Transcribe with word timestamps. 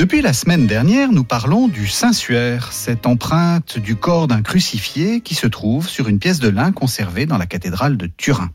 Depuis 0.00 0.22
la 0.22 0.32
semaine 0.32 0.66
dernière, 0.66 1.12
nous 1.12 1.24
parlons 1.24 1.68
du 1.68 1.86
Saint-Suaire, 1.86 2.72
cette 2.72 3.06
empreinte 3.06 3.78
du 3.78 3.96
corps 3.96 4.28
d'un 4.28 4.40
crucifié 4.40 5.20
qui 5.20 5.34
se 5.34 5.46
trouve 5.46 5.90
sur 5.90 6.08
une 6.08 6.18
pièce 6.18 6.40
de 6.40 6.48
lin 6.48 6.72
conservée 6.72 7.26
dans 7.26 7.36
la 7.36 7.44
cathédrale 7.44 7.98
de 7.98 8.06
Turin. 8.06 8.48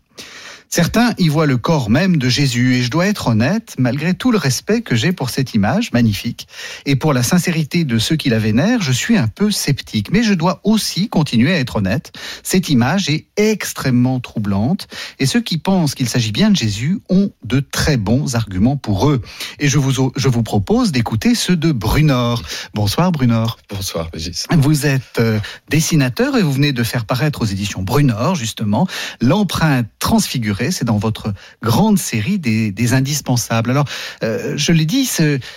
Certains 0.76 1.14
y 1.18 1.30
voient 1.30 1.46
le 1.46 1.56
corps 1.56 1.90
même 1.90 2.18
de 2.18 2.28
Jésus 2.28 2.76
et 2.76 2.82
je 2.82 2.92
dois 2.92 3.08
être 3.08 3.28
honnête, 3.28 3.76
malgré 3.78 4.14
tout 4.14 4.30
le 4.30 4.38
respect 4.38 4.82
que 4.82 4.94
j'ai 4.94 5.14
pour 5.14 5.30
cette 5.30 5.54
image 5.54 5.94
magnifique 5.94 6.50
et 6.86 6.98
pour 6.98 7.14
la 7.14 7.24
sincérité 7.24 7.86
de 7.86 7.98
ceux 7.98 8.18
qui 8.18 8.28
la 8.28 8.40
vénèrent, 8.40 8.82
je 8.82 8.92
suis 8.92 9.16
un 9.16 9.30
peu 9.30 9.52
sceptique. 9.52 10.12
Mais 10.12 10.22
je 10.22 10.34
dois 10.34 10.60
aussi 10.66 11.08
continuer 11.08 11.54
à 11.54 11.60
être 11.60 11.78
honnête. 11.78 12.12
Cette 12.44 12.68
image 12.68 13.10
est 13.10 13.28
extrêmement 13.38 14.20
troublante 14.20 14.90
et 15.18 15.26
ceux 15.26 15.40
qui 15.40 15.60
pensent 15.60 15.96
qu'il 15.96 16.10
s'agit 16.10 16.34
bien 16.34 16.52
de 16.52 16.58
Jésus 16.58 17.00
ont 17.08 17.32
de 17.46 17.62
très 17.62 17.96
bons 17.96 18.36
arguments 18.36 18.76
pour 18.76 19.10
eux. 19.10 19.22
Et 19.60 19.70
je 19.70 19.78
vous, 19.78 20.12
je 20.14 20.28
vous 20.28 20.44
propose 20.44 20.92
d'écouter 20.92 21.36
ceux 21.36 21.56
de 21.56 21.72
Brunor. 21.72 22.44
Bonsoir 22.74 23.14
Brunor. 23.14 23.60
Bonsoir 23.70 24.10
Régis. 24.12 24.46
Vous 24.52 24.86
êtes 24.86 25.20
euh, 25.20 25.40
dessinateur 25.70 26.36
et 26.36 26.42
vous 26.42 26.52
venez 26.52 26.74
de 26.74 26.84
faire 26.84 27.06
paraître 27.06 27.44
aux 27.44 27.46
éditions 27.46 27.82
Brunor 27.82 28.36
justement 28.36 28.86
l'empreinte 29.22 29.88
transfigurée 30.00 30.65
c'est 30.72 30.86
dans 30.86 30.98
votre 30.98 31.34
grande 31.62 31.98
série 31.98 32.40
des, 32.40 32.94
indispensables. 32.94 33.72
Alors, 33.72 33.86
euh, 34.24 34.54
je 34.58 34.72
l'ai 34.72 34.86
dit, 34.86 35.06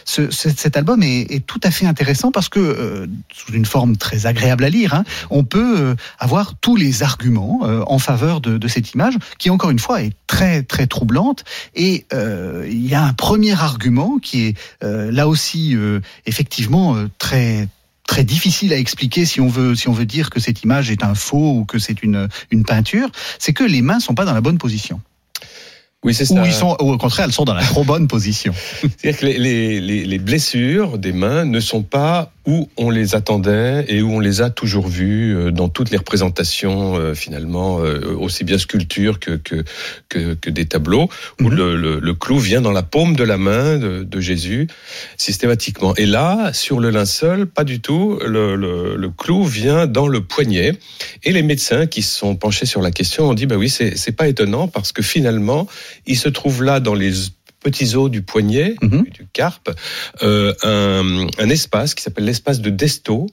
cet 0.05 0.77
album 0.77 1.03
est, 1.03 1.47
tout 1.47 1.61
à 1.63 1.71
fait 1.71 1.87
intéressant 1.87 2.31
parce 2.33 2.49
que, 2.49 2.59
euh, 2.59 3.07
sous 3.33 3.53
une 3.53 3.67
forme 3.67 3.97
très 3.97 4.27
agréable 4.27 4.65
à 4.65 4.71
lire, 4.71 4.95
hein, 4.95 5.05
on 5.31 5.45
peut 5.45 5.79
euh, 5.79 5.95
avoir 6.19 6.55
tous 6.61 6.77
les 6.77 7.03
arguments 7.03 7.61
en 7.87 7.99
faveur 7.99 8.41
de, 8.41 8.59
de, 8.59 8.69
cette 8.69 8.93
image, 8.95 9.15
qui 9.39 9.51
encore 9.51 9.71
une 9.71 9.79
fois 9.79 10.03
est 10.03 10.13
très 10.27 10.63
très 10.63 10.87
troublante. 10.87 11.45
Et 11.75 12.07
il 12.13 12.87
y 12.87 12.95
a 12.95 13.05
un 13.05 13.13
premier 13.13 13.53
argument 13.53 14.19
qui 14.19 14.47
est 14.47 14.57
là 14.83 15.29
aussi 15.29 15.77
effectivement 16.27 16.97
très 17.19 17.69
très 18.09 18.25
difficile 18.25 18.73
à 18.73 18.79
expliquer 18.79 19.25
si 19.25 19.41
on 19.41 19.47
veut 19.47 19.77
si 19.77 19.89
on 19.89 19.93
veut 19.93 20.07
dire 20.07 20.31
que 20.31 20.41
cette 20.41 20.65
image 20.65 20.91
est 20.91 21.05
un 21.05 21.15
faux 21.15 21.53
ou 21.53 21.65
que 21.65 21.79
c'est 21.79 22.03
une 22.03 22.29
une 22.51 22.65
peinture, 22.65 23.11
c'est 23.39 23.53
que 23.53 23.63
les 23.63 23.83
mains 23.83 24.01
sont 24.01 24.17
pas 24.17 24.25
dans 24.25 24.35
la 24.35 24.41
bonne 24.41 24.59
position. 24.59 25.01
Oui, 26.05 26.15
c'est 26.15 26.25
ça. 26.25 26.41
Ou, 26.41 26.47
ils 26.47 26.53
sont, 26.53 26.77
au 26.79 26.97
contraire, 26.97 27.27
elles 27.27 27.33
sont 27.33 27.45
dans 27.45 27.55
la 27.55 27.65
trop 27.65 27.83
bonne 27.83 28.07
position. 28.07 28.55
C'est-à-dire 28.83 29.19
que 29.19 29.27
les, 29.27 29.81
les, 29.81 30.05
les, 30.05 30.19
blessures 30.19 30.97
des 30.97 31.13
mains 31.13 31.45
ne 31.45 31.59
sont 31.59 31.83
pas 31.83 32.31
où 32.49 32.67
on 32.79 32.89
les 32.89 33.15
attendait 33.15 33.85
et 33.89 34.01
où 34.01 34.11
on 34.11 34.21
les 34.21 34.41
a 34.41 34.49
toujours 34.49 34.89
vus 34.89 35.37
euh, 35.37 35.51
dans 35.51 35.69
toutes 35.69 35.91
les 35.91 35.99
représentations 35.99 36.97
euh, 36.97 37.13
finalement 37.13 37.81
euh, 37.81 38.17
aussi 38.19 38.43
bien 38.43 38.57
sculptures 38.57 39.21
que 39.21 39.33
que, 39.33 39.65
que, 40.09 40.33
que 40.33 40.49
des 40.49 40.65
tableaux 40.65 41.11
où 41.43 41.51
mhm. 41.51 41.55
le, 41.55 41.77
le, 41.77 42.01
le, 42.01 42.15
clou 42.15 42.39
vient 42.39 42.63
dans 42.63 42.73
la 42.73 42.83
paume 42.83 43.17
de 43.17 43.23
la 43.23 43.37
main 43.37 43.77
de, 43.77 44.03
de, 44.03 44.21
Jésus 44.21 44.67
systématiquement 45.19 45.95
et 45.97 46.07
là 46.07 46.55
sur 46.55 46.81
le 46.81 46.89
linceul 46.89 47.45
pas 47.45 47.65
du 47.65 47.81
tout 47.81 48.19
le, 48.25 48.57
le, 48.57 49.11
clou 49.11 49.45
vient 49.45 49.87
dans 49.87 50.09
le 50.09 50.23
poignet 50.23 50.73
et 51.25 51.33
les 51.33 51.43
médecins 51.43 51.87
qui 51.87 52.01
se 52.01 52.17
sont 52.17 52.35
penchés 52.35 52.65
sur 52.65 52.81
la 52.81 52.91
question 52.91 53.29
ont 53.29 53.35
dit 53.35 53.45
bah 53.45 53.57
oui 53.57 53.69
c'est 53.69 54.17
pas 54.17 54.27
étonnant 54.27 54.69
parce 54.69 54.93
que 54.93 55.03
finalement 55.03 55.67
il 56.07 56.17
se 56.17 56.31
trouve 56.31 56.65
là 56.65 56.81
dans 56.81 56.95
les 56.95 57.13
petits 57.61 57.97
os 57.97 58.11
du 58.11 58.23
poignet, 58.23 58.75
mhm. 58.83 59.05
du 59.05 59.27
carpe, 59.33 59.71
euh, 60.23 60.55
un, 60.63 61.27
un, 61.39 61.49
espace 61.49 61.95
qui 61.95 62.03
s'appelle 62.03 62.25
l'espace 62.25 62.61
de 62.61 62.71
Desto. 62.71 63.27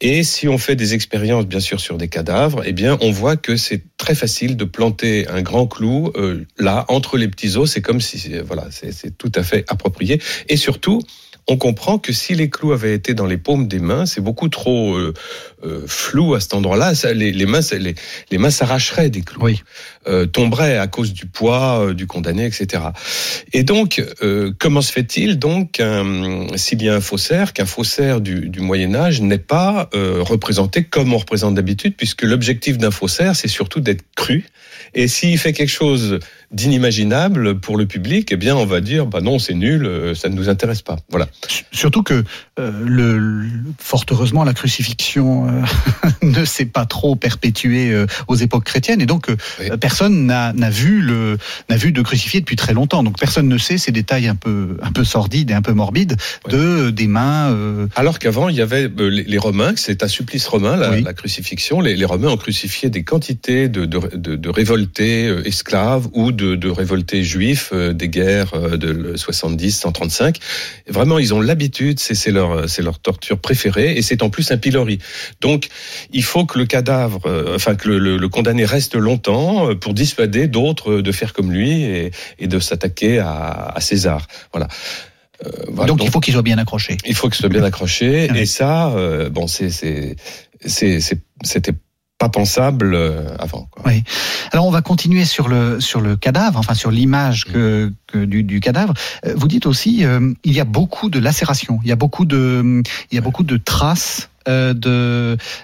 Et 0.00 0.22
si 0.22 0.48
on 0.48 0.58
fait 0.58 0.76
des 0.76 0.94
expériences, 0.94 1.46
bien 1.46 1.60
sûr, 1.60 1.80
sur 1.80 1.98
des 1.98 2.08
cadavres, 2.08 2.62
eh 2.64 2.72
bien, 2.72 2.98
on 3.00 3.10
voit 3.10 3.36
que 3.36 3.56
c'est 3.56 3.82
très 3.96 4.14
facile 4.14 4.56
de 4.56 4.64
planter 4.64 5.26
un 5.28 5.42
grand 5.42 5.66
clou 5.66 6.12
euh, 6.16 6.44
là, 6.58 6.84
entre 6.88 7.16
les 7.16 7.28
petits 7.28 7.56
os. 7.56 7.70
C'est 7.70 7.82
comme 7.82 8.00
si, 8.00 8.38
voilà, 8.44 8.68
c'est 8.70 9.16
tout 9.16 9.32
à 9.34 9.42
fait 9.42 9.64
approprié. 9.68 10.20
Et 10.48 10.56
surtout, 10.56 11.00
on 11.50 11.56
comprend 11.56 11.98
que 11.98 12.12
si 12.12 12.34
les 12.34 12.50
clous 12.50 12.72
avaient 12.72 12.94
été 12.94 13.14
dans 13.14 13.24
les 13.24 13.38
paumes 13.38 13.68
des 13.68 13.78
mains, 13.78 14.04
c'est 14.04 14.20
beaucoup 14.20 14.50
trop 14.50 14.94
euh, 14.96 15.14
euh, 15.64 15.82
flou 15.86 16.34
à 16.34 16.40
cet 16.40 16.52
endroit-là. 16.52 16.92
Les, 17.14 17.32
les, 17.32 17.46
mains, 17.46 17.60
les, 17.72 17.94
les 18.30 18.38
mains 18.38 18.50
s'arracheraient 18.50 19.08
des 19.08 19.22
clous, 19.22 19.42
oui. 19.42 19.62
euh, 20.06 20.26
tomberaient 20.26 20.76
à 20.76 20.86
cause 20.88 21.14
du 21.14 21.24
poids 21.24 21.86
euh, 21.86 21.94
du 21.94 22.06
condamné, 22.06 22.44
etc. 22.44 22.82
Et 23.54 23.62
donc, 23.62 24.04
euh, 24.22 24.52
comment 24.58 24.82
se 24.82 24.92
fait-il 24.92 25.38
donc 25.38 25.82
s'il 26.56 26.82
y 26.82 26.88
a 26.90 26.94
un 26.94 27.00
faussaire, 27.00 27.54
qu'un 27.54 27.64
faussaire 27.64 28.20
du, 28.20 28.50
du 28.50 28.60
Moyen 28.60 28.94
Âge 28.94 29.22
n'est 29.22 29.38
pas 29.38 29.88
représenté 29.92 30.84
comme 30.84 31.14
on 31.14 31.18
représente 31.18 31.54
d'habitude, 31.54 31.94
puisque 31.96 32.22
l'objectif 32.22 32.76
d'un 32.76 32.90
faussaire, 32.90 33.34
c'est 33.34 33.48
surtout 33.48 33.80
d'être 33.80 34.04
cru. 34.16 34.44
Et 34.94 35.08
s'il 35.08 35.38
fait 35.38 35.52
quelque 35.52 35.70
chose 35.70 36.18
d'inimaginable 36.50 37.60
pour 37.60 37.76
le 37.76 37.86
public, 37.86 38.30
eh 38.32 38.36
bien, 38.36 38.56
on 38.56 38.66
va 38.66 38.80
dire, 38.80 39.06
bah 39.06 39.20
non, 39.20 39.38
c'est 39.38 39.54
nul, 39.54 40.12
ça 40.14 40.28
ne 40.28 40.34
nous 40.34 40.48
intéresse 40.48 40.82
pas. 40.82 40.96
Voilà. 41.10 41.28
Surtout 41.72 42.02
que, 42.02 42.24
euh, 42.58 42.72
le, 42.84 43.48
fort 43.78 44.04
heureusement, 44.10 44.44
la 44.44 44.54
crucifixion 44.54 45.48
euh, 45.48 45.62
ne 46.22 46.44
s'est 46.44 46.66
pas 46.66 46.86
trop 46.86 47.16
perpétuée 47.16 48.04
aux 48.26 48.36
époques 48.36 48.64
chrétiennes, 48.64 49.00
et 49.00 49.06
donc 49.06 49.28
personne 49.80 50.26
n'a 50.26 50.70
vu 50.70 51.00
le 51.00 51.38
n'a 51.68 51.76
vu 51.76 51.92
de 51.92 52.02
crucifié 52.02 52.40
depuis 52.40 52.56
très 52.56 52.74
longtemps. 52.74 53.02
Donc 53.02 53.18
personne 53.18 53.48
ne 53.48 53.58
sait 53.58 53.78
ces 53.78 53.92
détails 53.92 54.28
un 54.28 54.34
peu 54.34 54.76
un 54.82 54.92
peu 54.92 55.04
sordides 55.04 55.50
et 55.50 55.54
un 55.54 55.62
peu 55.62 55.72
morbides 55.72 56.16
de 56.48 56.90
des 56.90 57.06
mains. 57.06 57.56
Alors 57.96 58.18
qu'avant, 58.18 58.48
il 58.48 58.56
y 58.56 58.62
avait 58.62 58.90
les, 58.98 59.38
Romains, 59.38 59.74
c'est 59.76 60.02
un 60.02 60.08
supplice 60.08 60.46
romain, 60.48 60.76
la, 60.76 61.00
la 61.00 61.12
crucifixion. 61.12 61.80
Les, 61.80 61.94
les, 61.96 62.04
Romains 62.04 62.28
ont 62.28 62.36
crucifié 62.36 62.90
des 62.90 63.04
quantités 63.04 63.68
de, 63.68 63.84
de, 63.84 64.16
de, 64.16 64.36
de 64.36 64.48
révoltés 64.48 65.32
esclaves 65.44 66.08
ou 66.12 66.32
de, 66.32 66.68
révoltés 66.68 67.22
juifs 67.22 67.70
euh, 67.72 67.92
des 67.92 68.08
guerres 68.08 68.54
euh, 68.54 68.76
de 68.76 69.16
70, 69.16 69.72
135. 69.72 70.38
Vraiment, 70.88 71.18
ils 71.18 71.27
ont 71.34 71.40
l'habitude, 71.40 71.98
c'est 71.98 72.30
leur, 72.30 72.68
c'est 72.68 72.82
leur 72.82 72.98
torture 72.98 73.38
préférée, 73.38 73.96
et 73.96 74.02
c'est 74.02 74.22
en 74.22 74.30
plus 74.30 74.50
un 74.50 74.58
pilori. 74.58 74.98
Donc, 75.40 75.68
il 76.12 76.22
faut 76.22 76.44
que 76.44 76.58
le 76.58 76.66
cadavre, 76.66 77.20
euh, 77.26 77.54
enfin 77.54 77.74
que 77.74 77.88
le, 77.88 78.28
condamné 78.28 78.64
reste 78.64 78.94
longtemps 78.94 79.74
pour 79.76 79.94
dissuader 79.94 80.48
d'autres 80.48 81.00
de 81.00 81.12
faire 81.12 81.32
comme 81.32 81.50
lui 81.50 81.82
et, 81.82 82.46
de 82.46 82.58
s'attaquer 82.58 83.18
à, 83.18 83.74
César. 83.80 84.26
Voilà. 84.52 84.68
donc, 85.86 86.02
il 86.02 86.10
faut 86.10 86.20
qu'il 86.20 86.34
soit 86.34 86.42
bien 86.42 86.58
accroché. 86.58 86.96
Il 87.06 87.14
faut 87.14 87.28
qu'il 87.28 87.38
soit 87.38 87.48
bien 87.48 87.64
accroché. 87.64 88.28
et 88.34 88.46
ça, 88.46 88.94
bon, 89.30 89.46
c'est 89.46 90.16
c'était 90.66 91.72
pas 92.18 92.28
pensable 92.28 92.94
euh, 92.94 93.36
avant. 93.38 93.68
Quoi. 93.70 93.84
Oui. 93.86 94.02
Alors 94.50 94.66
on 94.66 94.70
va 94.70 94.82
continuer 94.82 95.24
sur 95.24 95.48
le 95.48 95.80
sur 95.80 96.00
le 96.00 96.16
cadavre, 96.16 96.58
enfin 96.58 96.74
sur 96.74 96.90
l'image 96.90 97.44
que, 97.44 97.92
que 98.08 98.24
du, 98.24 98.42
du, 98.42 98.60
cadavre. 98.60 98.94
Euh, 99.24 99.34
vous 99.36 99.46
dites 99.46 99.66
aussi 99.66 100.04
euh, 100.04 100.32
il 100.42 100.52
y 100.52 100.60
a 100.60 100.64
beaucoup 100.64 101.10
de 101.10 101.20
lacérations, 101.20 101.78
il 101.84 101.88
y 101.88 101.92
a 101.92 101.96
beaucoup 101.96 102.24
de 102.24 102.82
il 103.10 103.14
y 103.14 103.18
a 103.18 103.20
beaucoup 103.20 103.44
de 103.44 103.56
traces 103.56 104.28
de, 104.46 104.72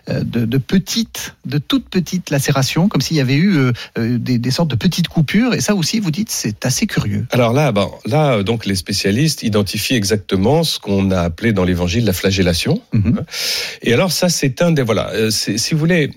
de, 0.06 0.44
de, 0.44 0.58
petites, 0.58 1.36
de 1.46 1.56
toutes 1.56 1.88
petites 1.88 2.28
lacérations, 2.28 2.90
comme 2.90 3.00
s'il 3.00 3.16
y 3.16 3.20
avait 3.20 3.36
eu 3.36 3.72
des, 3.96 4.36
des, 4.36 4.50
sortes 4.50 4.68
de 4.68 4.76
petites 4.76 5.08
coupures. 5.08 5.54
Et 5.54 5.62
ça 5.62 5.74
aussi, 5.74 6.00
vous 6.00 6.10
dites, 6.10 6.30
c'est 6.30 6.66
assez 6.66 6.86
curieux. 6.86 7.26
Alors 7.30 7.54
là, 7.54 7.72
bon, 7.72 7.90
là, 8.04 8.42
donc 8.42 8.66
les 8.66 8.74
spécialistes 8.74 9.42
identifient 9.42 9.94
exactement 9.94 10.64
ce 10.64 10.78
qu'on 10.78 11.10
a 11.12 11.20
appelé 11.22 11.54
dans 11.54 11.64
l'Évangile 11.64 12.04
la 12.04 12.12
flagellation. 12.12 12.82
Mhm. 12.92 13.24
Et 13.80 13.94
alors 13.94 14.12
ça, 14.12 14.28
c'est 14.28 14.60
un 14.60 14.70
des 14.70 14.82
voilà, 14.82 15.10
si 15.30 15.72
vous 15.72 15.80
voulez 15.80 16.10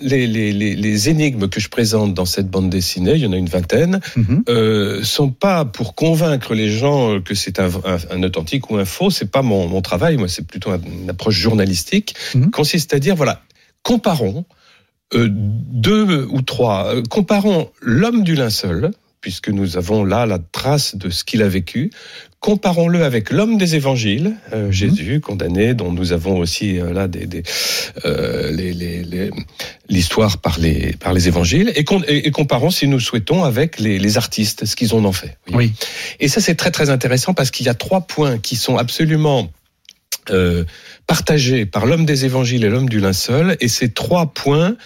les, 0.00 0.26
les, 0.26 0.52
les, 0.52 1.08
énigmes 1.08 1.48
que 1.48 1.60
je 1.60 1.68
présente 1.68 2.14
dans 2.14 2.24
cette 2.24 2.48
bande 2.48 2.70
dessinée, 2.70 3.14
il 3.14 3.20
y 3.20 3.26
en 3.26 3.32
a 3.32 3.36
une 3.36 3.48
vingtaine, 3.48 4.00
mhm. 4.16 4.44
euh, 4.48 5.02
sont 5.02 5.30
pas 5.30 5.64
pour 5.64 5.94
convaincre 5.94 6.54
les 6.54 6.70
gens 6.70 7.20
que 7.20 7.34
c'est 7.34 7.60
un, 7.60 7.70
un, 8.10 8.22
authentique 8.22 8.70
ou 8.70 8.76
un 8.76 8.84
faux. 8.84 9.10
C'est 9.10 9.30
pas 9.30 9.42
mon, 9.42 9.68
mon 9.68 9.82
travail. 9.82 10.16
Moi, 10.16 10.28
c'est 10.28 10.46
plutôt 10.46 10.70
une 10.74 11.10
approche 11.10 11.36
journalistique. 11.36 12.14
Mhm. 12.34 12.50
Consiste 12.50 12.94
à 12.94 12.98
dire 12.98 13.16
voilà, 13.16 13.42
comparons 13.82 14.44
euh, 15.14 15.28
deux 15.30 16.26
ou 16.30 16.42
trois. 16.42 16.94
Euh, 16.94 17.02
comparons 17.08 17.70
l'homme 17.80 18.24
du 18.24 18.34
linceul, 18.34 18.90
puisque 19.20 19.48
nous 19.48 19.76
avons 19.76 20.04
là 20.04 20.26
la 20.26 20.38
trace 20.38 20.96
de 20.96 21.10
ce 21.10 21.24
qu'il 21.24 21.42
a 21.42 21.48
vécu. 21.48 21.90
Comparons-le 22.40 23.02
avec 23.04 23.30
l'homme 23.30 23.56
des 23.56 23.74
évangiles, 23.74 24.34
euh, 24.52 24.70
Jésus 24.70 25.20
condamné, 25.20 25.74
dont 25.74 25.92
nous 25.92 26.12
avons 26.12 26.38
aussi 26.38 26.78
euh, 26.78 26.92
là 26.92 27.08
des, 27.08 27.26
des, 27.26 27.42
euh, 28.04 28.50
les- 28.52 28.72
les- 28.72 29.02
les- 29.04 29.30
l'histoire 29.88 30.38
par 30.38 30.58
les, 30.58 30.94
par 30.98 31.12
les 31.12 31.28
évangiles, 31.28 31.72
et, 31.76 31.84
com- 31.84 32.04
et- 32.08 32.26
et 32.26 32.30
comparons, 32.30 32.70
si 32.70 32.88
nous 32.88 33.00
souhaitons, 33.00 33.44
avec 33.44 33.78
les, 33.78 33.98
les 33.98 34.16
artistes, 34.16 34.64
ce 34.64 34.74
qu'ils 34.76 34.94
en 34.94 35.04
ont 35.04 35.12
fait. 35.12 35.38
Oui. 35.52 35.72
Et 36.20 36.28
ça, 36.28 36.40
c'est 36.40 36.56
très 36.56 36.70
très 36.70 36.90
intéressant 36.90 37.34
parce 37.34 37.50
qu'il 37.50 37.66
y 37.66 37.68
a 37.68 37.74
trois 37.74 38.00
points 38.02 38.38
qui 38.38 38.56
sont 38.56 38.76
absolument 38.76 39.50
euh, 40.30 40.64
partagés 41.06 41.66
par 41.66 41.86
l'homme 41.86 42.04
des 42.04 42.24
évangiles 42.24 42.64
et 42.64 42.68
l'homme 42.68 42.88
du 42.88 42.98
linceul, 42.98 43.56
et 43.60 43.68
ces 43.68 43.92
trois 43.92 44.26
points 44.34 44.76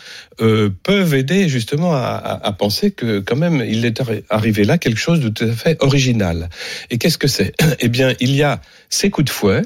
euh, 0.42 0.68
peuvent 0.82 1.14
aider 1.14 1.48
justement 1.48 1.94
à, 1.94 1.98
à- 2.00 2.46
à 2.46 2.52
penser 2.52 2.90
que 2.90 3.20
quand 3.20 3.36
même 3.36 3.64
il 3.66 3.86
est 3.86 4.00
arri- 4.02 4.22
arrivé 4.28 4.64
là 4.64 4.76
quelque 4.76 4.98
chose 5.00 5.20
de 5.20 5.30
tout 5.30 5.44
à 5.44 5.52
fait 5.52 5.82
original. 5.82 6.50
Et 6.90 6.98
qu'est-ce 6.98 7.16
que 7.16 7.28
c'est? 7.28 7.54
Eh 7.78 7.88
bien, 7.88 8.12
il 8.20 8.34
y 8.36 8.42
a 8.42 8.60
ces 8.90 9.08
coups 9.08 9.24
de 9.26 9.30
fouet. 9.30 9.62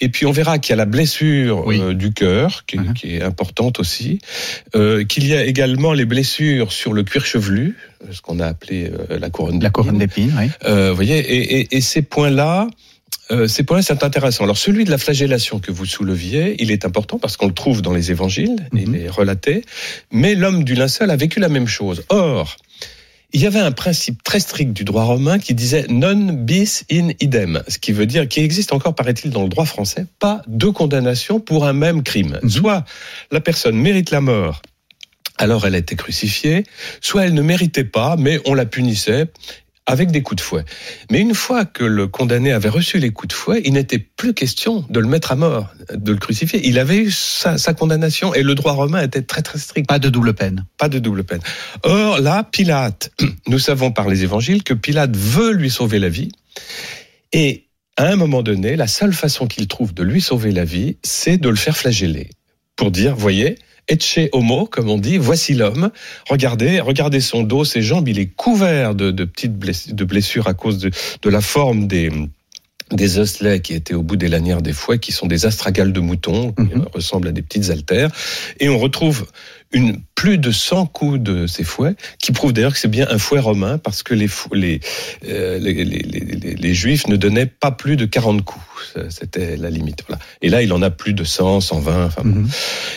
Et 0.00 0.08
puis 0.08 0.26
on 0.26 0.32
verra 0.32 0.58
qu'il 0.58 0.70
y 0.70 0.72
a 0.74 0.76
la 0.76 0.84
blessure 0.86 1.66
Oui. 1.66 1.80
euh, 1.80 1.94
du 1.94 2.12
cœur, 2.12 2.64
qui, 2.66 2.78
Mhm. 2.78 2.94
qui 2.94 3.14
est 3.16 3.22
importante 3.22 3.78
aussi, 3.80 4.18
euh, 4.74 5.04
qu'il 5.04 5.26
y 5.26 5.34
a 5.34 5.44
également 5.44 5.92
les 5.92 6.04
blessures 6.04 6.72
sur 6.72 6.92
le 6.92 7.02
cuir 7.04 7.24
chevelu, 7.24 7.76
ce 8.10 8.20
qu'on 8.20 8.40
a 8.40 8.46
appelé 8.46 8.90
euh, 9.10 9.18
la 9.18 9.30
couronne 9.30 9.62
La 9.62 9.70
couronne 9.70 9.98
d'épines. 9.98 10.26
d'épines, 10.28 10.38
oui. 10.40 10.68
Euh, 10.68 10.90
vous 10.90 10.96
voyez, 10.96 11.18
et, 11.18 11.60
et- 11.60 11.76
et 11.76 11.80
ces 11.80 12.02
points-là, 12.02 12.66
euh, 13.30 13.46
ces 13.48 13.62
points-là, 13.62 13.82
c'est 13.82 14.02
intéressant. 14.04 14.44
Alors, 14.44 14.58
celui 14.58 14.84
de 14.84 14.90
la 14.90 14.98
flagellation 14.98 15.58
que 15.58 15.70
vous 15.72 15.86
souleviez, 15.86 16.56
il 16.62 16.70
est 16.70 16.84
important 16.84 17.18
parce 17.18 17.36
qu'on 17.38 17.46
le 17.48 17.54
trouve 17.54 17.80
dans 17.80 17.92
les 17.94 18.10
évangiles, 18.10 18.56
il 18.74 18.88
Mhm. 18.90 18.94
est 18.96 19.08
relaté, 19.08 19.62
mais 20.12 20.34
l'homme 20.34 20.64
du 20.64 20.74
linceul 20.74 21.10
a 21.10 21.16
vécu 21.16 21.40
la 21.40 21.48
même 21.48 21.66
chose. 21.68 22.04
Or, 22.10 22.56
il 23.34 23.40
y 23.40 23.46
avait 23.46 23.58
un 23.58 23.72
principe 23.72 24.22
très 24.22 24.38
strict 24.38 24.72
du 24.72 24.84
droit 24.84 25.02
romain 25.02 25.40
qui 25.40 25.54
disait 25.54 25.86
non 25.88 26.32
bis 26.32 26.84
in 26.90 27.08
idem, 27.20 27.62
ce 27.66 27.78
qui 27.78 27.90
veut 27.90 28.06
dire 28.06 28.28
qu'il 28.28 28.44
existe 28.44 28.72
encore, 28.72 28.94
paraît-il, 28.94 29.32
dans 29.32 29.42
le 29.42 29.48
droit 29.48 29.64
français, 29.64 30.06
pas 30.20 30.40
deux 30.46 30.70
condamnations 30.70 31.40
pour 31.40 31.66
un 31.66 31.72
même 31.72 32.04
crime. 32.04 32.38
Mhm. 32.42 32.48
Soit 32.48 32.84
la 33.32 33.40
personne 33.40 33.76
mérite 33.76 34.12
la 34.12 34.20
mort, 34.20 34.62
alors 35.36 35.66
elle 35.66 35.74
a 35.74 35.78
été 35.78 35.96
crucifiée, 35.96 36.62
soit 37.00 37.26
elle 37.26 37.34
ne 37.34 37.42
méritait 37.42 37.84
pas, 37.84 38.14
mais 38.16 38.38
on 38.46 38.54
la 38.54 38.66
punissait 38.66 39.26
avec 39.86 40.10
des 40.10 40.22
coups 40.22 40.40
de 40.40 40.44
fouet. 40.44 40.64
Mais 41.10 41.20
une 41.20 41.34
fois 41.34 41.64
que 41.64 41.84
le 41.84 42.06
condamné 42.08 42.52
avait 42.52 42.68
reçu 42.70 42.98
les 42.98 43.10
coups 43.10 43.28
de 43.28 43.38
fouet, 43.38 43.62
il 43.64 43.74
n'était 43.74 43.98
plus 43.98 44.32
question 44.32 44.84
de 44.88 44.98
le 45.00 45.06
mettre 45.06 45.32
à 45.32 45.36
mort, 45.36 45.68
de 45.92 46.12
le 46.12 46.18
crucifier. 46.18 46.66
Il 46.66 46.78
avait 46.78 46.96
eu 46.96 47.10
sa, 47.10 47.58
sa 47.58 47.74
condamnation 47.74 48.32
et 48.34 48.42
le 48.42 48.54
droit 48.54 48.72
romain 48.72 49.02
était 49.02 49.22
très 49.22 49.42
très 49.42 49.58
strict 49.58 49.86
Pas 49.86 49.98
de 49.98 50.08
double 50.08 50.34
peine. 50.34 50.64
pas 50.78 50.88
de 50.88 50.98
double 50.98 51.24
peine. 51.24 51.40
Or, 51.82 52.20
là, 52.20 52.44
Pilate, 52.44 53.10
nous 53.46 53.58
savons 53.58 53.92
par 53.92 54.08
les 54.08 54.22
évangiles 54.22 54.62
que 54.62 54.74
Pilate 54.74 55.16
veut 55.16 55.52
lui 55.52 55.70
sauver 55.70 55.98
la 55.98 56.08
vie. 56.08 56.32
Et 57.32 57.66
à 57.96 58.06
un 58.06 58.16
moment 58.16 58.42
donné, 58.42 58.76
la 58.76 58.86
seule 58.86 59.12
façon 59.12 59.46
qu'il 59.46 59.68
trouve 59.68 59.92
de 59.92 60.02
lui 60.02 60.20
sauver 60.20 60.50
la 60.50 60.64
vie, 60.64 60.96
c'est 61.02 61.36
de 61.36 61.48
le 61.48 61.56
faire 61.56 61.76
flageller. 61.76 62.30
Pour 62.76 62.90
dire, 62.90 63.14
voyez, 63.14 63.56
Etche 63.88 64.28
homo, 64.32 64.66
comme 64.66 64.88
on 64.88 64.98
dit, 64.98 65.18
voici 65.18 65.54
l'homme. 65.54 65.90
Regardez, 66.28 66.80
regardez 66.80 67.20
son 67.20 67.42
dos, 67.42 67.64
ses 67.64 67.82
jambes, 67.82 68.08
il 68.08 68.18
est 68.18 68.26
couvert 68.34 68.94
de, 68.94 69.10
de 69.10 69.24
petites 69.24 69.56
blessures, 69.56 69.94
de 69.94 70.04
blessures 70.04 70.46
à 70.48 70.54
cause 70.54 70.78
de, 70.78 70.90
de 71.22 71.30
la 71.30 71.40
forme 71.40 71.86
des, 71.86 72.10
des 72.90 73.18
osselets 73.18 73.60
qui 73.60 73.74
étaient 73.74 73.94
au 73.94 74.02
bout 74.02 74.16
des 74.16 74.28
lanières 74.28 74.62
des 74.62 74.72
fouets, 74.72 74.98
qui 74.98 75.12
sont 75.12 75.26
des 75.26 75.46
astragales 75.46 75.92
de 75.92 76.00
mouton, 76.00 76.52
qui 76.52 76.62
Mhm. 76.62 76.86
ressemblent 76.94 77.28
à 77.28 77.32
des 77.32 77.42
petites 77.42 77.70
haltères. 77.70 78.10
Et 78.60 78.68
on 78.68 78.78
retrouve 78.78 79.26
une, 79.74 80.00
plus 80.14 80.38
de 80.38 80.50
100 80.50 80.86
coups 80.86 81.20
de 81.20 81.46
ces 81.46 81.64
fouets, 81.64 81.94
qui 82.18 82.32
prouvent 82.32 82.52
d'ailleurs 82.54 82.72
que 82.72 82.78
c'est 82.78 82.88
bien 82.88 83.06
un 83.10 83.18
fouet 83.18 83.40
romain, 83.40 83.76
parce 83.76 84.02
que 84.02 84.14
les, 84.14 84.28
fou- 84.28 84.54
les, 84.54 84.80
euh, 85.28 85.58
les, 85.58 85.74
les, 85.84 85.84
les, 85.84 86.20
les- 86.20 86.54
les 86.54 86.74
Juifs 86.74 87.06
ne 87.08 87.16
donnaient 87.16 87.44
pas 87.46 87.70
plus 87.72 87.96
de 87.96 88.06
40 88.06 88.42
coups. 88.44 88.64
C'était 89.10 89.56
la 89.56 89.70
limite. 89.70 90.04
Voilà. 90.06 90.22
Et 90.40 90.48
là, 90.48 90.62
il 90.62 90.72
en 90.72 90.80
a 90.80 90.90
plus 90.90 91.12
de 91.14 91.24
100, 91.24 91.60
120. 91.60 92.06
Enfin. 92.06 92.22
Mhm. 92.24 92.48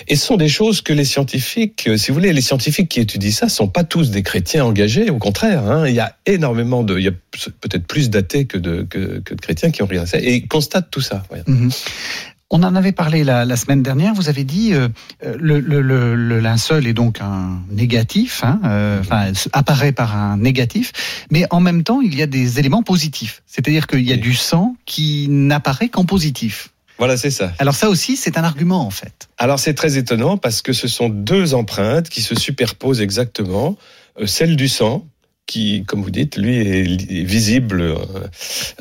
Et 0.08 0.16
ce 0.16 0.26
sont 0.26 0.38
des 0.38 0.48
choses 0.50 0.82
que 0.82 0.94
les 0.94 1.06
scientifiques, 1.06 1.88
euh, 1.88 1.98
si 1.98 2.10
vous 2.10 2.16
voulez, 2.16 2.32
les 2.34 2.42
scientifiques 2.42 2.88
qui 2.90 3.00
étudient 3.00 3.32
ça 3.32 3.50
sont 3.50 3.68
pas 3.68 3.84
tous 3.84 4.12
des 4.12 4.22
chrétiens 4.24 4.64
engagés. 4.66 5.10
Au 5.10 5.18
contraire, 5.18 5.64
hein, 5.66 5.88
il 5.88 5.96
y 5.96 6.00
a 6.00 6.16
énormément 6.26 6.84
de, 6.84 6.98
il 6.98 7.06
y 7.06 7.08
a 7.08 7.14
peut-être 7.62 7.88
plus 7.88 8.10
d'athées 8.10 8.46
que 8.46 8.58
de, 8.58 8.84
que, 8.90 9.20
que 9.20 9.34
de 9.34 9.42
chrétiens 9.42 9.72
qui 9.72 9.82
ont 9.82 9.88
regardé 9.88 10.10
ça 10.10 10.20
et 10.20 10.36
ils 10.36 10.48
constatent 10.48 10.92
tout 10.92 11.02
ça. 11.02 11.24
Voilà. 11.30 11.44
Mhm. 11.48 11.72
On 12.50 12.64
en 12.64 12.76
avait 12.76 12.94
parlé 12.94 13.26
la, 13.26 13.44
la 13.44 13.58
semaine 13.58 13.84
dernière. 13.84 14.14
Vous 14.14 14.30
avez 14.30 14.46
dit 14.46 14.74
euh, 14.74 14.88
le, 15.22 15.60
le, 15.60 15.82
le, 15.82 16.16
le 16.16 16.40
linceul 16.40 16.88
est 16.88 16.94
donc 16.94 17.20
un 17.20 17.60
négatif, 17.70 18.42
hein, 18.44 18.62
euh, 18.64 19.02
enfin 19.02 19.34
apparaît 19.52 19.92
par 19.92 20.16
un 20.16 20.38
négatif, 20.38 20.94
mais 21.30 21.46
en 21.50 21.60
même 21.60 21.84
temps 21.84 22.00
il 22.00 22.16
y 22.16 22.22
a 22.22 22.26
des 22.28 22.60
éléments 22.60 22.84
positifs. 22.84 23.44
C'est-à-dire 23.48 23.86
qu'il 23.86 24.02
y 24.08 24.12
a 24.14 24.16
Oui. 24.16 24.22
du 24.22 24.34
sang 24.34 24.76
qui 24.86 25.28
n'apparaît 25.30 25.90
qu'en 25.90 26.06
positif. 26.06 26.70
Voilà, 27.00 27.18
c'est 27.18 27.32
ça. 27.32 27.52
Alors 27.60 27.76
ça 27.76 27.90
aussi 27.90 28.16
c'est 28.16 28.38
un 28.38 28.44
argument 28.46 28.80
en 28.86 28.92
fait. 28.92 29.28
Alors 29.38 29.60
c'est 29.60 29.74
très 29.74 29.98
étonnant 29.98 30.38
parce 30.38 30.62
que 30.62 30.72
ce 30.72 30.88
sont 30.88 31.10
deux 31.10 31.54
empreintes 31.54 32.08
qui 32.08 32.22
se 32.22 32.34
superposent 32.34 33.02
exactement. 33.02 33.76
Euh, 34.22 34.26
celle 34.26 34.56
du 34.56 34.70
sang, 34.70 35.06
qui, 35.48 35.84
comme 35.86 36.04
vous 36.04 36.12
dites, 36.12 36.38
lui 36.38 36.56
est 36.58 37.24
visible 37.24 37.82
euh, 37.82 37.96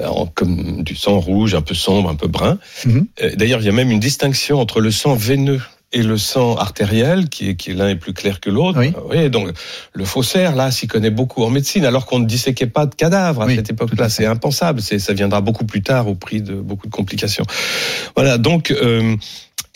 en- 0.05 0.27
comme 0.27 0.83
du 0.83 0.95
sang 0.97 1.19
rouge, 1.21 1.55
un 1.55 1.63
peu 1.63 1.75
sombre, 1.75 2.11
un 2.11 2.17
peu 2.17 2.27
brun. 2.29 2.59
Mhm. 2.85 3.07
Euh, 3.23 3.31
D'ailleurs, 3.37 3.61
il 3.61 3.67
y 3.67 3.69
a 3.69 3.73
même 3.73 3.91
une 3.91 4.01
distinction 4.01 4.61
entre 4.61 4.81
le 4.81 4.91
sang 4.91 5.15
veineux 5.15 5.63
et 5.93 6.03
le 6.03 6.19
sang 6.19 6.57
artériel, 6.57 7.29
qui 7.29 7.51
est, 7.51 7.55
qui 7.55 7.71
est 7.71 7.75
l'un 7.75 7.89
est 7.89 7.95
plus 7.97 8.13
clair 8.13 8.41
que 8.41 8.51
l'autre. 8.51 8.79
Oui. 8.81 8.93
Oui, 9.09 9.31
donc 9.31 9.49
le 9.93 10.05
faussaire, 10.05 10.57
là, 10.57 10.71
s'y 10.73 10.89
connaît 10.89 11.11
beaucoup 11.13 11.45
en 11.45 11.51
médecine, 11.51 11.85
alors 11.87 12.05
qu'on 12.07 12.19
ne 12.19 12.27
disséquait 12.27 12.67
pas 12.67 12.87
de 12.87 12.95
cadavres 12.97 13.43
à 13.43 13.47
Oui, 13.47 13.55
cette 13.55 13.71
époque-là. 13.71 14.09
C'est 14.09 14.27
impensable. 14.27 14.83
C'est, 14.83 14.99
ça 14.99 15.13
viendra 15.15 15.41
beaucoup 15.41 15.65
plus 15.65 15.83
tard 15.83 16.09
au 16.09 16.17
prix 16.17 16.43
de 16.43 16.55
beaucoup 16.55 16.89
de 16.89 16.93
complications. 16.93 17.45
Voilà, 18.17 18.37
donc... 18.37 18.73
Euh, 18.73 19.15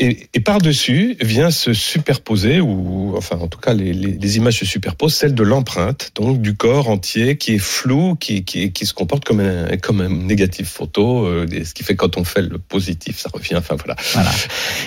et, 0.01 0.29
et 0.35 0.41
par-dessus 0.41 1.17
vient 1.21 1.51
se 1.51 1.73
superposer, 1.73 2.61
ou 2.61 3.15
enfin 3.17 3.37
en 3.37 3.47
tout 3.49 3.59
cas 3.59 3.75
les, 3.75 3.93
les, 3.93 4.13
les 4.13 4.37
images 4.37 4.59
se 4.59 4.65
superposent, 4.65 5.15
celle 5.15 5.35
de 5.35 5.43
l'empreinte, 5.43 6.11
donc 6.15 6.41
du 6.41 6.57
corps 6.57 6.89
entier 6.89 7.37
qui 7.37 7.55
est 7.55 7.59
flou, 7.59 8.17
qui, 8.17 8.45
qui, 8.45 8.73
qui 8.73 8.87
se 8.87 8.95
comporte 8.95 9.25
comme 9.25 9.41
un, 9.41 9.77
comme 9.77 10.01
un 10.01 10.09
négatif 10.09 10.69
photo, 10.69 11.27
euh, 11.27 11.47
ce 11.65 11.75
qui 11.75 11.85
fait 11.85 11.97
quand 11.97 12.17
on 12.17 12.25
fait 12.25 12.43
le 12.43 12.59
positif, 12.59 13.19
ça 13.19 13.29
revient. 13.33 13.57
Enfin 13.57 13.77
voilà. 13.77 13.95
Voilà. 14.15 14.31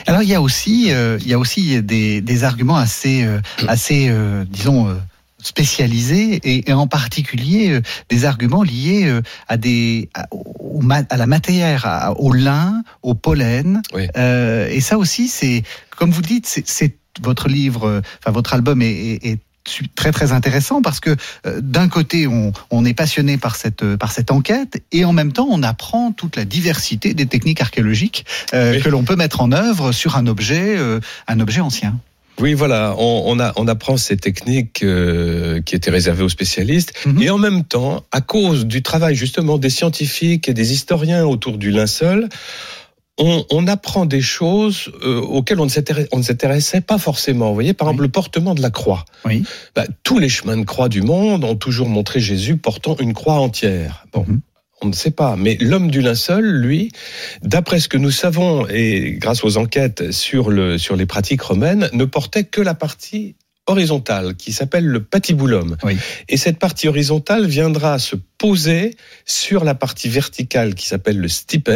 Alors 0.08 0.24
il 0.24 0.30
y 0.30 0.34
a 0.34 0.42
aussi, 0.42 0.88
euh, 0.92 1.18
il 1.22 1.28
y 1.28 1.34
a 1.34 1.40
aussi 1.40 1.82
des, 1.84 2.22
des 2.22 2.44
arguments 2.44 2.78
assez, 2.78 3.24
euh, 3.24 3.40
assez, 3.68 4.08
euh, 4.10 4.44
disons. 4.50 4.98
Spécialisés 5.44 6.36
et, 6.44 6.70
et 6.70 6.74
en 6.74 6.88
particulier 6.88 7.70
euh, 7.72 7.82
des 8.10 8.26
arguments 8.26 8.64
liés 8.64 9.04
euh, 9.06 9.22
à 9.48 9.58
des 9.58 10.10
à, 10.14 10.26
au 10.32 10.82
ma- 10.82 11.04
à 11.10 11.18
la 11.18 11.28
matière, 11.28 11.86
à- 11.86 12.14
au 12.20 12.34
lin, 12.34 12.84
au 13.02 13.14
pollen. 13.14 13.82
Oui. 13.94 14.08
Euh, 14.18 14.68
et 14.70 14.82
ça 14.82 14.98
aussi, 14.98 15.28
c'est 15.28 15.64
comme 15.98 16.12
vous 16.12 16.22
dites, 16.22 16.48
c'est- 16.48 16.96
votre 17.22 17.48
livre, 17.48 18.02
enfin 18.20 18.32
votre 18.32 18.56
album 18.56 18.82
est, 18.82 18.88
est- 18.92 19.26
est 19.28 19.40
su- 19.68 19.88
très 19.88 20.12
très 20.12 20.32
intéressant 20.32 20.82
parce 20.82 21.00
que 21.00 21.16
euh, 21.46 21.62
d'un 21.62 21.88
côté 21.88 22.26
on, 22.26 22.52
on 22.72 22.84
est 22.86 22.96
passionné 22.96 23.38
par 23.38 23.56
cette 23.56 23.84
euh, 23.84 23.98
par 23.98 24.12
cette 24.12 24.32
enquête 24.32 24.82
et 24.92 25.06
en 25.06 25.14
même 25.14 25.32
temps 25.32 25.48
on 25.48 25.62
apprend 25.62 26.12
toute 26.12 26.36
la 26.38 26.44
diversité 26.44 27.14
des 27.14 27.28
techniques 27.28 27.62
archéologiques 27.62 28.26
euh, 28.56 28.74
Oui. 28.74 28.82
que 28.82 28.90
l'on 28.90 29.04
peut 29.04 29.16
mettre 29.16 29.42
en 29.42 29.52
œuvre 29.52 29.92
sur 29.92 30.18
un 30.18 30.26
objet 30.26 30.76
un 31.28 31.40
objet 31.40 31.62
ancien. 31.62 32.00
Oui, 32.40 32.54
voilà, 32.56 32.96
on, 32.98 33.24
on, 33.28 33.40
a, 33.40 33.54
on 33.58 33.68
apprend 33.68 33.96
ces 33.98 34.18
techniques 34.18 34.82
euh, 34.84 35.62
qui 35.62 35.76
étaient 35.76 35.92
réservées 35.92 36.24
aux 36.24 36.30
spécialistes, 36.30 36.94
Mhm. 37.06 37.22
et 37.22 37.30
en 37.30 37.38
même 37.38 37.64
temps, 37.64 38.04
à 38.12 38.22
cause 38.22 38.66
du 38.66 38.82
travail 38.82 39.16
justement 39.16 39.58
des 39.58 39.70
scientifiques 39.70 40.50
et 40.50 40.54
des 40.54 40.74
historiens 40.74 41.26
autour 41.26 41.58
du 41.58 41.70
linceul, 41.72 42.28
on, 43.20 43.46
on 43.52 43.68
apprend 43.68 44.08
des 44.08 44.22
choses 44.22 44.92
euh, 45.04 45.20
auxquelles 45.22 45.60
on 45.60 45.66
ne 45.68 46.24
s'intéressait 46.24 46.82
pas 46.82 46.98
forcément. 46.98 47.50
Vous 47.50 47.54
voyez, 47.54 47.74
par 47.74 47.88
Oui. 47.88 47.92
exemple, 47.94 48.04
le 48.04 48.10
portement 48.12 48.56
de 48.56 48.62
la 48.64 48.72
croix. 48.72 49.06
Oui. 49.26 49.44
Bah, 49.76 49.86
tous 50.04 50.18
les 50.18 50.30
chemins 50.30 50.58
de 50.58 50.66
croix 50.66 50.90
du 50.90 51.04
monde 51.04 51.44
ont 51.44 51.56
toujours 51.56 51.88
montré 51.88 52.20
Jésus 52.20 52.58
portant 52.58 52.98
une 53.00 53.14
croix 53.14 53.36
entière. 53.36 54.06
Bon, 54.12 54.26
Mhm. 54.28 54.42
On 54.84 54.88
ne 54.88 54.94
sait 54.94 55.12
pas. 55.12 55.36
Mais 55.38 55.58
l'homme 55.60 55.90
du 55.90 56.02
linceul, 56.02 56.46
lui, 56.46 56.92
d'après 57.42 57.80
ce 57.80 57.88
que 57.88 57.98
nous 57.98 58.12
savons, 58.12 58.68
et 58.68 59.16
grâce 59.18 59.44
aux 59.44 59.58
enquêtes 59.58 60.12
sur, 60.12 60.50
le, 60.50 60.78
sur 60.78 60.96
les 60.96 61.06
pratiques 61.06 61.42
romaines, 61.42 61.90
ne 61.94 62.06
portait 62.06 62.44
que 62.44 62.62
la 62.62 62.74
partie 62.74 63.36
horizontale, 63.66 64.36
qui 64.36 64.52
s'appelle 64.52 64.86
le 64.86 65.02
patibulum. 65.02 65.78
Oui. 65.84 65.98
Et 66.28 66.38
cette 66.38 66.60
partie 66.60 66.88
horizontale 66.88 67.48
viendra 67.48 67.98
se 67.98 68.18
poser 68.44 68.98
sur 69.24 69.64
la 69.64 69.74
partie 69.74 70.10
verticale 70.10 70.76
qui 70.76 70.86
s'appelle 70.86 71.18
le 71.18 71.30
stipes 71.30 71.72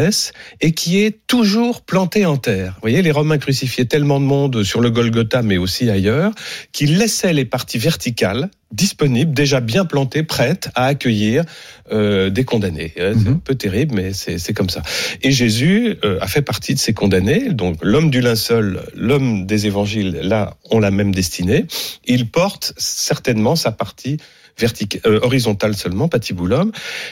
et 0.60 0.74
qui 0.74 1.00
est 1.00 1.18
toujours 1.26 1.82
plantée 1.82 2.26
en 2.26 2.36
terre. 2.36 2.74
Vous 2.74 2.82
voyez, 2.82 3.02
les 3.02 3.12
Romains 3.12 3.38
crucifiaient 3.38 3.86
tellement 3.86 4.20
de 4.20 4.26
monde 4.26 4.64
sur 4.64 4.82
le 4.82 4.90
Golgotha, 4.90 5.44
mais 5.44 5.56
aussi 5.56 5.90
ailleurs, 5.90 6.34
qu'ils 6.74 6.98
laissaient 6.98 7.32
les 7.32 7.46
parties 7.46 7.78
verticales 7.78 8.50
disponible, 8.72 9.34
déjà 9.34 9.62
bien 9.62 9.86
plantée, 9.86 10.24
prête 10.24 10.70
à 10.76 10.88
accueillir 10.88 11.46
euh, 11.94 12.30
des 12.30 12.44
condamnés. 12.44 12.92
Euh, 13.00 13.16
c'est 13.18 13.30
un 13.30 13.36
peu 13.36 13.56
terrible, 13.56 13.96
mais 13.96 14.12
c'est 14.12 14.54
comme 14.54 14.70
ça. 14.70 14.82
Et 15.22 15.32
Jésus 15.32 15.96
euh, 16.04 16.20
a 16.20 16.28
fait 16.28 16.42
partie 16.42 16.74
de 16.74 16.80
ces 16.80 16.94
condamnés. 16.94 17.48
Donc 17.48 17.78
l'homme 17.82 18.10
du 18.10 18.20
linceul, 18.20 18.82
l'homme 18.94 19.46
des 19.46 19.68
évangiles, 19.68 20.20
là, 20.22 20.58
ont 20.70 20.80
la 20.80 20.92
même 20.92 21.16
destinée. 21.16 21.66
Il 22.04 22.30
porte 22.30 22.74
certainement 22.76 23.56
sa 23.56 23.72
partie 23.72 24.18
verticale, 24.58 25.02
euh, 25.06 25.20
horizontale 25.22 25.76
seulement, 25.76 26.08
patibulum. 26.08 26.72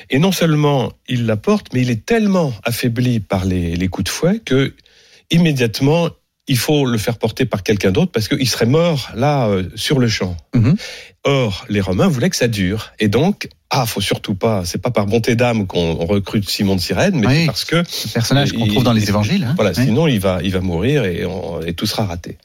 Et 0.10 0.20
non 0.20 0.32
seulement 0.32 0.94
il 1.08 1.26
la 1.26 1.38
porte, 1.38 1.68
mais 1.74 1.82
il 1.82 1.90
est 1.90 2.06
tellement 2.06 2.54
affaibli 2.64 3.20
par 3.20 3.46
les, 3.46 3.76
les 3.76 3.88
coups 3.88 4.06
de 4.06 4.10
fouet 4.10 4.40
que 4.40 4.74
immédiatement 5.32 6.10
il 6.48 6.58
faut 6.58 6.86
le 6.86 6.98
faire 6.98 7.18
porter 7.18 7.46
par 7.46 7.64
quelqu'un 7.64 7.92
d'autre 7.92 8.12
parce 8.12 8.28
qu'il 8.28 8.48
serait 8.48 8.66
mort 8.66 9.10
là 9.16 9.48
euh, 9.48 9.64
sur 9.76 10.00
le 10.00 10.08
champ. 10.08 10.38
Mhm. 10.54 10.76
Or, 11.28 11.66
les 11.70 11.82
Romains 11.82 12.08
voulaient 12.08 12.30
que 12.30 12.36
ça 12.36 12.48
dure. 12.48 12.92
Et 13.00 13.08
donc, 13.08 13.50
ah, 13.72 13.88
faut 13.88 14.00
surtout 14.00 14.36
pas, 14.36 14.64
c'est 14.64 14.78
pas 14.82 14.92
par 14.92 15.08
bonté 15.08 15.36
d'âme 15.36 15.66
qu'on 15.66 15.96
recrute 15.96 16.48
Simon 16.48 16.76
de 16.76 16.80
Sirène, 16.82 17.20
mais 17.20 17.26
Oui. 17.28 17.34
c'est 17.42 17.46
parce 17.48 17.66
que 17.66 17.84
Ce 17.88 18.08
personnage 18.10 18.54
qu'on 18.54 18.68
trouve 18.68 18.84
dans 18.84 18.94
les 18.94 19.02
il- 19.04 19.10
évangiles. 19.10 19.44
hein. 19.44 19.54
voilà, 19.56 19.72
Oui. 19.76 19.86
sinon 19.86 20.06
il 20.08 20.20
va, 20.20 20.40
il 20.44 20.52
va 20.52 20.62
mourir 20.62 21.04
et, 21.04 21.26
on- 21.26 21.62
et 21.62 21.74
tout 21.74 21.88
sera 21.88 22.06
raté. 22.06 22.38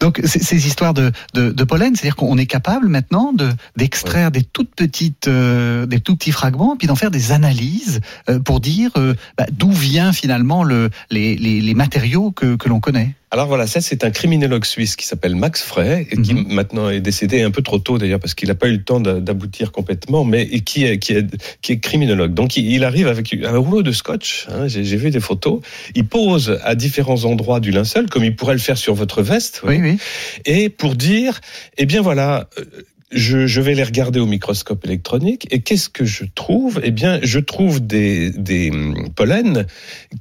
Donc 0.00 0.20
c- 0.24 0.38
ces 0.42 0.66
histoires 0.66 0.92
de, 0.94 1.12
de, 1.34 1.50
de 1.50 1.64
pollen, 1.64 1.94
c'est-à-dire 1.96 2.16
qu'on 2.16 2.36
est 2.36 2.46
capable 2.46 2.88
maintenant 2.88 3.32
de 3.32 3.50
d'extraire 3.76 4.30
des 4.30 4.42
toutes 4.42 4.74
petites, 4.74 5.28
euh, 5.28 5.86
des 5.86 6.00
tout 6.00 6.16
petits 6.16 6.32
fragments, 6.32 6.76
puis 6.76 6.88
d'en 6.88 6.96
faire 6.96 7.10
des 7.10 7.32
analyses 7.32 8.00
euh, 8.28 8.38
pour 8.38 8.60
dire 8.60 8.90
euh, 8.98 9.14
bah, 9.38 9.46
d'où 9.50 9.70
vient 9.70 10.12
finalement 10.12 10.62
le, 10.64 10.90
les, 11.10 11.36
les, 11.36 11.60
les 11.60 11.74
matériaux 11.74 12.32
que, 12.32 12.56
que 12.56 12.68
l'on 12.68 12.80
connaît. 12.80 13.14
Alors 13.34 13.46
voilà, 13.46 13.66
ça 13.66 13.80
c'est 13.80 14.04
un 14.04 14.10
criminologue 14.10 14.66
suisse 14.66 14.94
qui 14.94 15.06
s'appelle 15.06 15.34
Max 15.34 15.62
Frey, 15.62 16.06
et 16.10 16.20
qui 16.20 16.34
Mhm. 16.34 16.52
maintenant 16.52 16.90
est 16.90 17.00
décédé 17.00 17.40
un 17.40 17.50
peu 17.50 17.62
trop 17.62 17.78
tôt 17.78 17.96
d'ailleurs 17.96 18.20
parce 18.20 18.34
qu'il 18.34 18.48
n'a 18.48 18.54
pas 18.54 18.68
eu 18.68 18.72
le 18.72 18.82
temps 18.82 19.00
d'a- 19.00 19.20
d'aboutir 19.20 19.72
complètement, 19.72 20.22
mais 20.22 20.60
qui 20.60 20.84
est, 20.84 20.98
qui 20.98 21.14
est, 21.14 21.26
qui 21.62 21.72
est 21.72 21.78
criminologue. 21.80 22.34
Donc 22.34 22.58
il, 22.58 22.84
arrive 22.84 23.08
avec 23.08 23.34
un 23.42 23.56
rouleau 23.56 23.82
de 23.82 23.90
scotch, 23.90 24.46
hein, 24.50 24.68
j'ai 24.68 24.84
j'ai 24.84 24.98
vu 24.98 25.10
des 25.10 25.18
photos, 25.20 25.60
il 25.94 26.04
pose 26.04 26.58
à 26.62 26.74
différents 26.74 27.24
endroits 27.24 27.58
du 27.60 27.70
linceul, 27.70 28.06
comme 28.10 28.22
il 28.22 28.36
pourrait 28.36 28.52
le 28.52 28.60
faire 28.60 28.76
sur 28.76 28.94
votre 28.94 29.22
veste, 29.22 29.62
Oui, 29.64 29.78
oui. 29.80 29.96
et 30.44 30.68
pour 30.68 30.94
dire, 30.94 31.40
eh 31.78 31.86
bien 31.86 32.02
voilà, 32.02 32.50
euh, 32.58 32.64
je, 33.12 33.46
je 33.46 33.60
vais 33.62 33.74
les 33.74 33.82
regarder 33.84 34.20
au 34.20 34.26
microscope 34.26 34.84
électronique, 34.84 35.46
et 35.50 35.60
qu'est-ce 35.62 35.88
que 35.88 36.04
je 36.04 36.24
trouve? 36.34 36.80
Eh 36.84 36.90
bien, 36.90 37.18
je 37.22 37.38
trouve 37.38 37.80
des, 37.86 38.30
des 38.30 38.70
hum, 38.70 39.08
pollens 39.14 39.64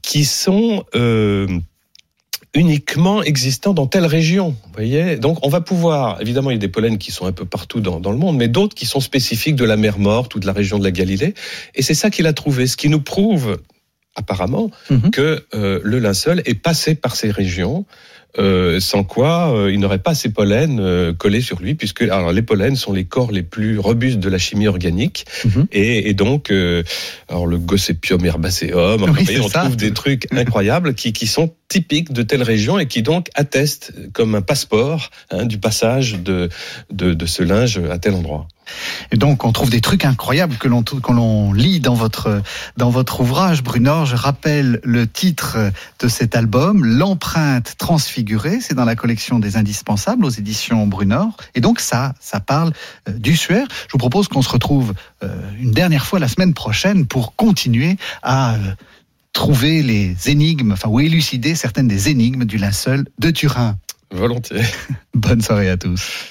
qui 0.01 0.23
sont 0.23 0.85
euh, 0.95 1.47
uniquement 2.53 3.23
existants 3.23 3.73
dans 3.73 3.87
telle 3.87 4.05
région. 4.05 4.49
Vous 4.49 4.73
voyez 4.73 5.15
Donc, 5.15 5.39
on 5.45 5.49
va 5.49 5.61
pouvoir, 5.61 6.19
évidemment, 6.21 6.49
il 6.51 6.55
y 6.55 6.57
a 6.57 6.59
des 6.59 6.67
pollens 6.67 6.97
qui 6.97 7.11
sont 7.11 7.25
un 7.25 7.31
peu 7.31 7.45
partout 7.45 7.79
dans, 7.79 7.99
dans 7.99 8.11
le 8.11 8.17
monde, 8.17 8.37
mais 8.37 8.47
d'autres 8.49 8.75
qui 8.75 8.85
sont 8.85 8.99
spécifiques 8.99 9.55
de 9.55 9.63
la 9.65 9.77
mer 9.77 9.99
Morte 9.99 10.35
ou 10.35 10.39
de 10.39 10.45
la 10.45 10.53
région 10.53 10.77
de 10.77 10.83
la 10.83 10.91
Galilée, 10.91 11.33
et 11.75 11.81
c'est 11.81 11.93
ça 11.93 12.09
qu'il 12.09 12.27
a 12.27 12.33
trouvé, 12.33 12.67
ce 12.67 12.75
qui 12.77 12.89
nous 12.89 13.01
prouve 13.01 13.59
apparemment 14.15 14.69
Mhm. 14.89 15.11
que 15.11 15.45
euh, 15.55 15.79
le 15.83 15.99
linceul 15.99 16.41
est 16.45 16.55
passé 16.55 16.95
par 16.95 17.15
ces 17.15 17.31
régions. 17.31 17.85
Euh, 18.39 18.79
sans 18.79 19.03
quoi 19.03 19.53
euh, 19.53 19.71
il 19.71 19.79
n'aurait 19.79 19.99
pas 19.99 20.13
ces 20.15 20.29
pollens 20.29 20.79
euh, 20.79 21.13
collés 21.13 21.41
sur 21.41 21.59
lui, 21.61 21.75
puisque 21.75 22.01
alors, 22.03 22.31
les 22.31 22.41
pollens 22.41 22.75
sont 22.75 22.93
les 22.93 23.05
corps 23.05 23.31
les 23.31 23.43
plus 23.43 23.77
robustes 23.79 24.19
de 24.19 24.29
la 24.29 24.37
chimie 24.37 24.67
organique, 24.67 25.25
Mhm. 25.45 25.67
et, 25.71 26.09
et 26.09 26.13
donc 26.13 26.51
alors 27.29 27.47
le 27.47 27.57
Gossypium 27.57 28.23
herbaceum, 28.25 29.03
Oui, 29.03 29.23
voyez, 29.23 29.39
on 29.39 29.47
ça. 29.49 29.61
trouve 29.61 29.75
des 29.75 29.91
trucs 29.93 30.27
incroyables 30.33 30.93
qui, 30.95 31.13
qui 31.13 31.27
sont 31.27 31.53
typiques 31.67 32.11
de 32.11 32.21
telle 32.23 32.43
région 32.43 32.79
et 32.79 32.85
qui 32.85 33.01
donc 33.01 33.27
attestent 33.35 33.93
comme 34.13 34.35
un 34.35 34.41
passeport 34.41 35.09
hein, 35.31 35.45
du 35.45 35.57
passage 35.57 36.19
de, 36.21 36.49
de, 36.91 37.13
de 37.13 37.25
ce 37.25 37.43
linge 37.43 37.79
à 37.89 37.97
tel 37.97 38.13
endroit. 38.13 38.47
Et 39.11 39.17
donc, 39.17 39.43
on 39.43 39.51
trouve 39.51 39.69
des 39.69 39.81
trucs 39.81 40.05
incroyables 40.05 40.55
que 40.55 40.69
l'on 40.69 40.81
que 40.83 41.11
l'on 41.11 41.51
lit 41.51 41.81
dans 41.81 41.93
votre 41.95 42.41
dans 42.77 42.89
votre 42.89 43.19
ouvrage, 43.19 43.63
Brunor. 43.63 44.05
Je 44.05 44.15
rappelle 44.15 44.79
le 44.83 45.07
titre 45.07 45.57
de 45.99 46.07
cet 46.07 46.35
album, 46.37 46.85
L'empreinte 46.85 47.75
transfigurée. 47.77 48.20
C'est 48.59 48.73
dans 48.73 48.85
la 48.85 48.95
collection 48.95 49.39
des 49.39 49.57
indispensables 49.57 50.25
aux 50.25 50.29
éditions 50.29 50.87
Brunor. 50.87 51.35
Et 51.55 51.61
donc, 51.61 51.79
ça, 51.79 52.13
ça 52.19 52.39
parle 52.39 52.71
euh, 53.07 53.13
du 53.13 53.35
suaire. 53.35 53.67
Je 53.87 53.91
vous 53.93 53.97
propose 53.97 54.27
qu'on 54.27 54.41
se 54.41 54.49
retrouve 54.49 54.93
euh, 55.23 55.27
une 55.59 55.71
dernière 55.71 56.05
fois 56.05 56.19
la 56.19 56.27
semaine 56.27 56.53
prochaine 56.53 57.05
pour 57.05 57.35
continuer 57.35 57.97
à 58.23 58.55
euh, 58.55 58.57
trouver 59.33 59.83
les 59.83 60.15
énigmes, 60.29 60.73
enfin, 60.73 60.89
ou 60.89 60.99
élucider 60.99 61.55
certaines 61.55 61.87
des 61.87 62.09
énigmes 62.09 62.45
du 62.45 62.57
linceul 62.57 63.05
de 63.19 63.31
Turin. 63.31 63.77
Volontiers. 64.11 64.63
Bonne 65.13 65.41
soirée 65.41 65.69
à 65.69 65.77
tous. 65.77 66.30